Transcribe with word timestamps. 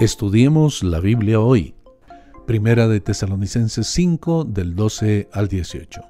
Estudiemos 0.00 0.82
la 0.82 0.98
Biblia 0.98 1.38
hoy. 1.38 1.76
Primera 2.48 2.88
de 2.88 2.98
Tesalonicenses 2.98 3.86
5 3.86 4.42
del 4.44 4.74
12 4.74 5.28
al 5.32 5.46
18. 5.46 6.00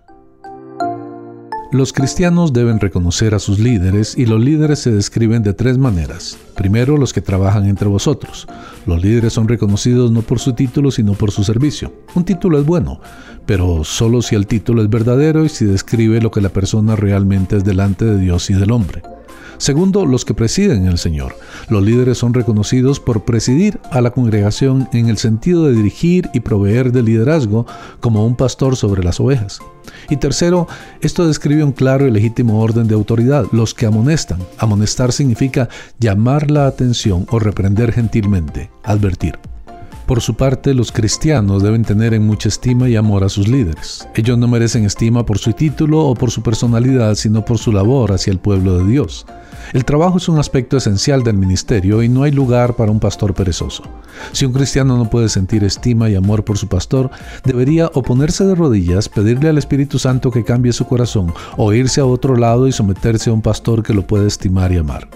Los 1.71 1.93
cristianos 1.93 2.55
deben 2.55 2.81
reconocer 2.81 3.35
a 3.35 3.39
sus 3.39 3.59
líderes 3.59 4.17
y 4.17 4.25
los 4.25 4.41
líderes 4.41 4.79
se 4.79 4.91
describen 4.91 5.43
de 5.43 5.53
tres 5.53 5.77
maneras. 5.77 6.39
Primero, 6.57 6.97
los 6.97 7.13
que 7.13 7.21
trabajan 7.21 7.67
entre 7.67 7.89
vosotros. 7.89 8.49
Los 8.87 9.03
líderes 9.03 9.35
son 9.35 9.49
reconocidos 9.49 10.11
no 10.11 10.23
por 10.23 10.39
su 10.39 10.55
título, 10.55 10.91
sino 10.91 11.13
por 11.13 11.31
su 11.31 11.45
servicio. 11.45 11.93
Un 12.15 12.25
título 12.25 12.59
es 12.59 12.65
bueno, 12.65 13.01
pero 13.45 13.85
solo 13.85 14.23
si 14.23 14.35
el 14.35 14.47
título 14.47 14.83
es 14.83 14.89
verdadero 14.89 15.45
y 15.45 15.51
si 15.51 15.67
describe 15.67 16.23
lo 16.23 16.31
que 16.31 16.41
la 16.41 16.49
persona 16.49 16.97
realmente 16.97 17.59
es 17.59 17.65
delante 17.65 18.07
de 18.07 18.19
Dios 18.19 18.49
y 18.49 18.55
del 18.55 18.71
hombre. 18.71 19.03
Segundo, 19.59 20.07
los 20.07 20.25
que 20.25 20.35
presiden 20.35 20.87
el 20.87 20.99
Señor. 20.99 21.37
Los 21.69 21.83
líderes 21.83 22.19
son 22.19 22.35
reconocidos 22.35 23.01
por 23.01 23.25
presidir 23.25 23.81
a 23.91 24.01
la 24.01 24.11
congregación 24.11 24.89
en 24.93 25.09
el 25.09 25.19
sentido 25.19 25.67
de 25.67 25.75
dirigir 25.75 26.31
y 26.33 26.41
proveer 26.41 26.93
de 26.93 27.03
liderazgo 27.03 27.67
como 28.01 28.27
un 28.27 28.37
pastor 28.37 28.77
sobre 28.77 29.03
las 29.03 29.21
ovejas. 29.21 29.61
Y 30.11 30.17
tercero, 30.17 30.67
esto 31.01 31.27
describe 31.27 31.65
un 31.65 31.73
claro 31.73 32.07
y 32.07 32.11
legítimo 32.11 32.61
orden 32.61 32.89
de 32.89 32.95
autoridad, 32.95 33.47
los 33.53 33.75
que 33.75 33.87
amonestan. 33.87 34.41
Amonestar 34.59 35.13
significa 35.13 35.69
llamar 35.99 36.51
la 36.51 36.67
atención 36.67 37.27
o 37.31 37.39
reprender 37.39 37.93
gentilmente, 37.93 38.71
advertir. 38.83 39.39
Por 40.07 40.21
su 40.21 40.35
parte, 40.35 40.75
los 40.75 40.93
cristianos 40.93 41.63
deben 41.63 41.83
tener 41.83 42.13
en 42.13 42.27
mucha 42.27 42.51
estima 42.51 42.91
y 42.91 42.97
amor 42.97 43.25
a 43.25 43.31
sus 43.31 43.49
líderes. 43.49 44.07
Ellos 44.15 44.37
no 44.37 44.47
merecen 44.47 44.85
estima 44.85 45.25
por 45.25 45.39
su 45.39 45.55
título 45.55 46.01
o 46.01 46.15
por 46.15 46.31
su 46.31 46.43
personalidad, 46.43 47.15
sino 47.15 47.43
por 47.43 47.57
su 47.57 47.73
labor 47.73 48.13
hacia 48.13 48.31
el 48.31 48.39
pueblo 48.39 48.77
de 48.77 48.85
Dios. 48.85 49.25
El 49.73 49.87
trabajo 49.87 50.19
es 50.19 50.29
un 50.29 50.39
aspecto 50.39 50.77
esencial 50.77 51.23
del 51.23 51.39
ministerio 51.39 52.03
y 52.03 52.11
no 52.11 52.23
hay 52.23 52.33
lugar 52.33 52.77
para 52.77 52.93
un 52.93 53.01
pastor 53.01 53.33
perezoso. 53.33 53.83
Si 54.33 54.45
un 54.45 54.53
cristiano 54.53 54.99
no 54.99 55.09
puede 55.09 55.31
sentir 55.31 55.65
estima 55.65 56.11
y 56.11 56.17
amor 56.17 56.45
por 56.45 56.59
su 56.59 56.69
pastor, 56.69 57.11
debería 57.43 57.91
o 57.95 58.03
ponerse 58.03 58.45
de 58.45 58.55
rodillas, 58.55 59.09
pedirle 59.09 59.49
al 59.49 59.57
Espíritu 59.57 59.99
Santo 59.99 60.31
que 60.31 60.45
cambie 60.45 60.75
su 60.75 60.85
corazón, 60.85 61.33
o 61.57 61.73
irse 61.73 62.03
a 62.03 62.07
otro 62.07 62.37
lado 62.37 62.69
y 62.69 62.73
someterse 62.73 63.31
a 63.31 63.33
un 63.33 63.41
pastor 63.41 63.83
que 63.83 63.95
lo 63.95 64.07
puede 64.07 64.27
estimar 64.27 64.71
y 64.71 64.77
amar. 64.77 65.09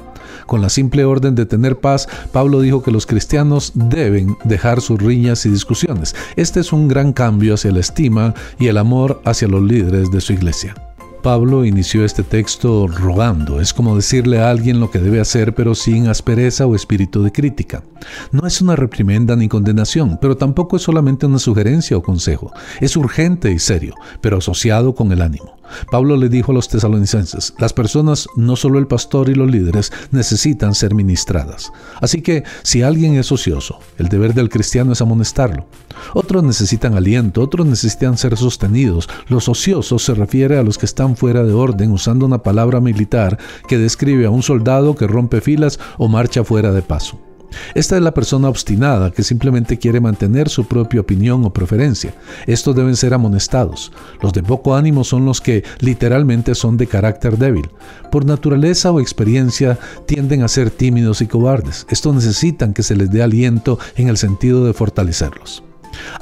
Con 0.47 0.63
la 0.63 0.69
simple 0.69 1.05
orden 1.05 1.35
de 1.35 1.47
tener 1.47 1.79
paz, 1.79 2.09
Pablo 2.33 2.61
dijo 2.61 2.83
que 2.83 2.91
los 2.91 3.07
cristianos 3.07 3.73
deben 3.75 4.37
dejar 4.45 4.81
sus 4.81 5.01
riñas 5.01 5.45
y 5.47 5.51
discusiones. 5.51 6.15
Este 6.37 6.61
es 6.61 6.73
un 6.73 6.89
gran 6.89 7.13
cambio 7.13 7.55
hacia 7.55 7.73
la 7.73 7.81
estima 7.81 8.35
y 8.59 8.67
el 8.69 8.79
amor 8.79 9.21
hacia 9.25 9.49
los 9.49 9.63
líderes 9.63 10.11
de 10.11 10.21
su 10.21 10.33
iglesia. 10.33 10.75
Pablo 11.23 11.65
inició 11.65 12.05
este 12.05 12.23
texto 12.23 12.87
rogando, 12.87 13.61
es 13.61 13.75
como 13.75 13.97
decirle 13.97 14.39
a 14.39 14.51
alguien 14.51 14.81
lo 14.81 14.91
que 14.91 15.01
debe 15.01 15.21
hacer 15.21 15.55
pero 15.55 15.75
sin 15.75 16.07
aspereza 16.07 16.67
o 16.67 16.75
espíritu 16.75 17.23
de 17.23 17.33
crítica. 17.33 17.83
No 18.31 18.47
es 18.47 18.61
una 18.61 18.77
reprimenda 18.77 19.35
ni 19.35 19.49
condenación, 19.49 20.19
pero 20.21 20.37
tampoco 20.37 20.77
es 20.77 20.83
solamente 20.83 21.27
una 21.27 21.39
sugerencia 21.39 21.97
o 21.97 22.03
consejo. 22.03 22.53
Es 22.81 22.97
urgente 22.97 23.51
y 23.51 23.59
serio, 23.59 23.95
pero 24.21 24.39
asociado 24.39 24.95
con 24.95 25.13
el 25.13 25.23
ánimo. 25.23 25.58
Pablo 25.91 26.17
le 26.17 26.29
dijo 26.29 26.53
a 26.53 26.55
los 26.55 26.69
tesalonicenses, 26.69 27.55
las 27.59 27.73
personas, 27.73 28.29
no 28.37 28.57
solo 28.57 28.79
el 28.79 28.87
pastor 28.87 29.29
y 29.29 29.35
los 29.35 29.51
líderes, 29.51 29.93
necesitan 30.11 30.75
ser 30.75 30.95
ministradas. 30.95 31.73
Así 32.01 32.23
que 32.23 32.45
si 32.63 32.83
alguien 32.83 33.17
es 33.17 33.33
ocioso, 33.33 33.79
el 33.99 34.09
deber 34.09 34.35
del 34.35 34.49
cristiano 34.49 34.93
es 34.93 35.01
amonestarlo. 35.01 35.67
Otros 36.15 36.43
necesitan 36.43 36.95
aliento, 36.95 37.43
otros 37.43 37.67
necesitan 37.67 38.17
ser 38.17 38.37
sostenidos. 38.37 39.09
Los 39.29 39.49
ociosos 39.49 40.03
se 40.03 40.15
refiere 40.15 40.59
a 40.59 40.63
los 40.63 40.79
que 40.79 40.87
están 40.87 41.17
fuera 41.17 41.45
de 41.45 41.53
orden 41.53 41.93
usando 41.93 42.27
una 42.27 42.43
palabra 42.43 42.81
militar 42.81 43.39
que 43.67 43.79
describe 43.79 44.27
a 44.27 44.31
un 44.31 44.43
soldado 44.43 44.95
que 44.95 45.07
rompe 45.07 45.41
filas 45.41 45.79
o 45.99 46.09
marcha 46.09 46.45
fuera 46.45 46.73
de 46.73 46.83
paso. 46.83 47.28
Esta 47.75 47.97
es 47.97 48.03
la 48.03 48.15
persona 48.15 48.49
obstinada 48.49 49.11
que 49.11 49.23
simplemente 49.23 49.79
quiere 49.79 50.01
mantener 50.01 50.49
su 50.49 50.67
propia 50.67 51.01
opinión 51.01 51.45
o 51.45 51.53
preferencia. 51.53 52.15
Estos 52.47 52.75
deben 52.75 52.97
ser 52.97 53.15
amonestados. 53.15 53.93
Los 54.23 54.33
de 54.33 54.43
poco 54.43 54.75
ánimo 54.75 55.05
son 55.05 55.25
los 55.25 55.41
que 55.41 55.65
literalmente 55.81 56.55
son 56.55 56.77
de 56.77 56.87
carácter 56.87 57.39
débil. 57.39 57.69
Por 58.11 58.25
naturaleza 58.25 58.91
o 58.91 59.01
experiencia 59.01 59.79
tienden 60.07 60.43
a 60.43 60.49
ser 60.49 60.71
tímidos 60.71 61.21
y 61.21 61.27
cobardes. 61.27 61.87
Estos 61.91 62.15
necesitan 62.15 62.73
que 62.73 62.83
se 62.83 62.97
les 62.97 63.11
dé 63.11 63.23
aliento 63.23 63.79
en 63.97 64.09
el 64.09 64.17
sentido 64.17 64.65
de 64.65 64.73
fortalecerlos. 64.73 65.63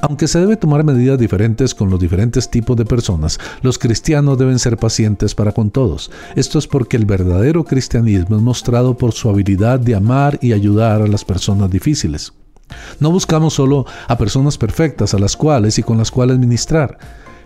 Aunque 0.00 0.28
se 0.28 0.38
debe 0.38 0.56
tomar 0.56 0.84
medidas 0.84 1.19
diferentes 1.19 1.75
con 1.75 1.91
los 1.91 2.00
diferentes 2.00 2.50
tipos 2.50 2.77
de 2.77 2.84
personas, 2.84 3.38
los 3.62 3.78
cristianos 3.78 4.38
deben 4.38 4.59
ser 4.59 4.77
pacientes 4.77 5.34
para 5.34 5.53
con 5.53 5.71
todos. 5.71 6.10
Esto 6.34 6.59
es 6.59 6.66
porque 6.66 6.97
el 6.97 7.06
verdadero 7.06 7.65
cristianismo 7.65 8.37
es 8.37 8.43
mostrado 8.43 8.97
por 8.97 9.12
su 9.12 9.28
habilidad 9.28 9.81
de 9.81 9.94
amar 9.94 10.38
y 10.43 10.53
ayudar 10.53 11.03
a 11.03 11.06
las 11.06 11.25
personas 11.25 11.71
difíciles. 11.71 12.32
No 12.99 13.10
buscamos 13.10 13.54
solo 13.54 13.87
a 14.09 14.19
personas 14.19 14.59
perfectas 14.59 15.15
a 15.15 15.19
las 15.19 15.37
cuales 15.37 15.78
y 15.78 15.83
con 15.83 15.98
las 15.98 16.10
cuales 16.10 16.38
ministrar. 16.38 16.98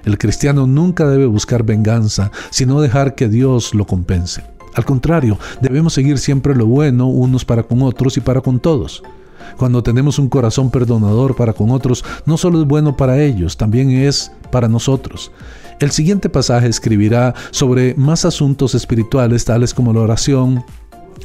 El 0.04 0.16
cristiano 0.16 0.66
nunca 0.66 1.06
debe 1.06 1.26
buscar 1.26 1.62
venganza, 1.62 2.30
sino 2.50 2.80
dejar 2.80 3.14
que 3.14 3.28
Dios 3.28 3.74
lo 3.74 3.86
compense. 3.86 4.42
Al 4.74 4.84
contrario, 4.84 5.38
debemos 5.60 5.92
seguir 5.92 6.18
siempre 6.18 6.54
lo 6.54 6.66
bueno 6.66 7.08
unos 7.08 7.44
para 7.44 7.64
con 7.64 7.82
otros 7.82 8.16
y 8.16 8.20
para 8.20 8.40
con 8.40 8.60
todos. 8.60 9.02
Cuando 9.56 9.82
tenemos 9.82 10.18
un 10.18 10.28
corazón 10.28 10.70
perdonador 10.70 11.36
para 11.36 11.52
con 11.52 11.70
otros, 11.70 12.04
no 12.26 12.36
solo 12.36 12.60
es 12.60 12.66
bueno 12.66 12.96
para 12.96 13.22
ellos, 13.22 13.56
también 13.56 13.90
es 13.90 14.32
para 14.50 14.68
nosotros. 14.68 15.30
El 15.80 15.90
siguiente 15.90 16.28
pasaje 16.28 16.68
escribirá 16.68 17.34
sobre 17.52 17.94
más 17.94 18.24
asuntos 18.24 18.74
espirituales 18.74 19.46
tales 19.46 19.72
como 19.72 19.94
la 19.94 20.00
oración, 20.00 20.62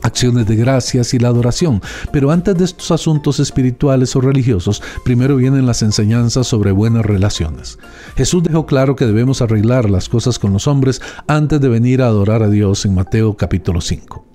acciones 0.01 0.45
de 0.45 0.55
gracias 0.55 1.13
y 1.13 1.19
la 1.19 1.29
adoración. 1.29 1.81
Pero 2.11 2.31
antes 2.31 2.57
de 2.57 2.65
estos 2.65 2.91
asuntos 2.91 3.39
espirituales 3.39 4.15
o 4.15 4.21
religiosos, 4.21 4.81
primero 5.03 5.35
vienen 5.35 5.65
las 5.65 5.81
enseñanzas 5.81 6.47
sobre 6.47 6.71
buenas 6.71 7.05
relaciones. 7.05 7.77
Jesús 8.15 8.43
dejó 8.43 8.65
claro 8.65 8.95
que 8.95 9.05
debemos 9.05 9.41
arreglar 9.41 9.89
las 9.89 10.09
cosas 10.09 10.39
con 10.39 10.53
los 10.53 10.67
hombres 10.67 11.01
antes 11.27 11.59
de 11.59 11.69
venir 11.69 12.01
a 12.01 12.07
adorar 12.07 12.43
a 12.43 12.49
Dios 12.49 12.85
en 12.85 12.95
Mateo 12.95 13.35
capítulo 13.35 13.81
5. 13.81 14.34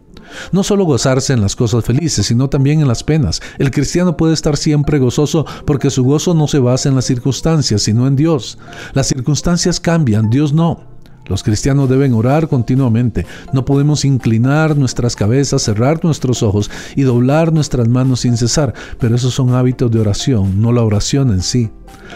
No 0.52 0.62
solo 0.62 0.84
gozarse 0.84 1.32
en 1.32 1.40
las 1.40 1.56
cosas 1.56 1.84
felices, 1.84 2.26
sino 2.26 2.48
también 2.48 2.80
en 2.80 2.88
las 2.88 3.04
penas. 3.04 3.40
El 3.58 3.70
cristiano 3.70 4.16
puede 4.16 4.34
estar 4.34 4.56
siempre 4.56 4.98
gozoso 4.98 5.46
porque 5.66 5.90
su 5.90 6.04
gozo 6.04 6.34
no 6.34 6.48
se 6.48 6.58
basa 6.58 6.88
en 6.88 6.94
las 6.94 7.04
circunstancias, 7.04 7.82
sino 7.82 8.06
en 8.06 8.16
Dios. 8.16 8.58
Las 8.92 9.08
circunstancias 9.08 9.80
cambian, 9.80 10.30
Dios 10.30 10.52
no. 10.52 10.90
Los 11.30 11.44
cristianos 11.44 11.88
deben 11.88 12.12
orar 12.14 12.48
continuamente. 12.48 13.24
No 13.52 13.64
podemos 13.64 14.04
inclinar 14.04 14.76
nuestras 14.76 15.14
cabezas, 15.14 15.62
cerrar 15.62 16.04
nuestros 16.04 16.42
ojos 16.42 16.72
y 16.96 17.02
doblar 17.02 17.52
nuestras 17.52 17.86
manos 17.88 18.20
sin 18.20 18.36
cesar, 18.36 18.74
pero 18.98 19.14
esos 19.14 19.32
son 19.32 19.54
hábitos 19.54 19.92
de 19.92 20.00
oración, 20.00 20.60
no 20.60 20.72
la 20.72 20.82
oración 20.82 21.30
en 21.30 21.42
sí. 21.42 21.70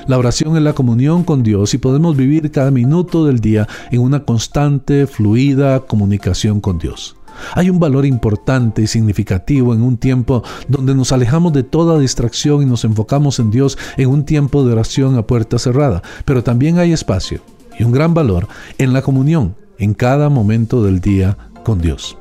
La 0.09 0.19
oración 0.19 0.57
es 0.57 0.65
la 0.65 0.73
comunión 0.73 1.23
con 1.23 1.45
Dios 1.45 1.75
y 1.75 1.79
podemos 1.79 2.17
vivir 2.17 2.51
cada 2.51 2.73
minuto 2.73 3.25
del 3.25 3.39
día 3.39 3.69
en 3.93 4.01
una 4.01 4.25
constante, 4.25 5.07
fluida 5.07 5.79
comunicación 5.79 6.61
con 6.61 6.79
Dios. 6.79 7.15
Hay 7.55 7.71
un 7.71 7.79
valor 7.79 8.07
importante 8.07 8.83
y 8.83 8.87
significativo 8.87 9.75
en 9.75 9.83
un 9.83 9.97
tiempo 9.97 10.43
donde 10.69 10.95
nos 10.95 11.13
alejamos 11.13 11.53
de 11.53 11.63
toda 11.63 11.99
distracción 11.99 12.63
y 12.63 12.67
nos 12.67 12.85
enfocamos 12.85 13.39
en 13.39 13.51
Dios 13.51 13.79
en 13.97 14.11
un 14.11 14.25
tiempo 14.25 14.65
de 14.65 14.73
oración 14.73 15.17
a 15.17 15.27
puerta 15.27 15.59
cerrada, 15.59 16.03
pero 16.25 16.43
también 16.43 16.79
hay 16.79 16.93
espacio 16.93 17.41
y 17.79 17.85
un 17.85 17.93
gran 17.93 18.15
valor 18.15 18.49
en 18.79 18.93
la 18.93 19.03
comunión 19.03 19.55
en 19.79 19.95
cada 19.95 20.29
momento 20.29 20.83
del 20.83 21.01
día 21.01 21.37
con 21.65 21.81
Dios. 21.81 22.17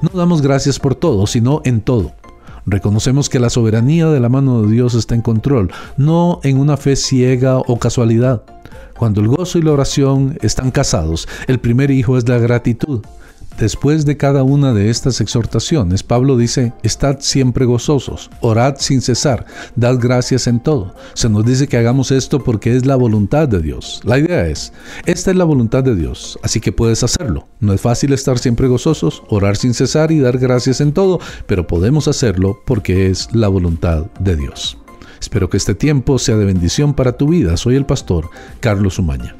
No 0.00 0.10
damos 0.14 0.42
gracias 0.42 0.78
por 0.78 0.94
todo, 0.94 1.26
sino 1.26 1.60
en 1.64 1.80
todo. 1.80 2.12
Reconocemos 2.64 3.28
que 3.28 3.38
la 3.38 3.50
soberanía 3.50 4.08
de 4.08 4.18
la 4.18 4.28
mano 4.28 4.62
de 4.62 4.72
Dios 4.72 4.94
está 4.94 5.14
en 5.14 5.22
control, 5.22 5.70
no 5.96 6.40
en 6.42 6.58
una 6.58 6.76
fe 6.76 6.96
ciega 6.96 7.58
o 7.58 7.78
casualidad. 7.78 8.42
Cuando 8.98 9.20
el 9.20 9.28
gozo 9.28 9.58
y 9.58 9.62
la 9.62 9.72
oración 9.72 10.38
están 10.40 10.70
casados, 10.70 11.28
el 11.46 11.60
primer 11.60 11.90
hijo 11.90 12.16
es 12.16 12.28
la 12.28 12.38
gratitud. 12.38 13.02
Después 13.58 14.04
de 14.04 14.18
cada 14.18 14.42
una 14.42 14.74
de 14.74 14.90
estas 14.90 15.22
exhortaciones, 15.22 16.02
Pablo 16.02 16.36
dice, 16.36 16.74
estad 16.82 17.20
siempre 17.20 17.64
gozosos, 17.64 18.30
orad 18.40 18.74
sin 18.78 19.00
cesar, 19.00 19.46
dad 19.76 19.96
gracias 19.98 20.46
en 20.46 20.60
todo. 20.60 20.94
Se 21.14 21.30
nos 21.30 21.46
dice 21.46 21.66
que 21.66 21.78
hagamos 21.78 22.10
esto 22.10 22.44
porque 22.44 22.76
es 22.76 22.84
la 22.84 22.96
voluntad 22.96 23.48
de 23.48 23.60
Dios. 23.60 24.02
La 24.04 24.18
idea 24.18 24.46
es, 24.46 24.74
esta 25.06 25.30
es 25.30 25.36
la 25.38 25.44
voluntad 25.44 25.82
de 25.82 25.96
Dios, 25.96 26.38
así 26.42 26.60
que 26.60 26.70
puedes 26.70 27.02
hacerlo. 27.02 27.48
No 27.60 27.72
es 27.72 27.80
fácil 27.80 28.12
estar 28.12 28.38
siempre 28.38 28.68
gozosos, 28.68 29.22
orar 29.28 29.56
sin 29.56 29.72
cesar 29.72 30.12
y 30.12 30.20
dar 30.20 30.36
gracias 30.36 30.82
en 30.82 30.92
todo, 30.92 31.18
pero 31.46 31.66
podemos 31.66 32.08
hacerlo 32.08 32.58
porque 32.66 33.06
es 33.06 33.34
la 33.34 33.48
voluntad 33.48 34.04
de 34.20 34.36
Dios. 34.36 34.76
Espero 35.18 35.48
que 35.48 35.56
este 35.56 35.74
tiempo 35.74 36.18
sea 36.18 36.36
de 36.36 36.44
bendición 36.44 36.92
para 36.92 37.12
tu 37.12 37.28
vida. 37.28 37.56
Soy 37.56 37.76
el 37.76 37.86
pastor 37.86 38.28
Carlos 38.60 38.98
Umaña. 38.98 39.34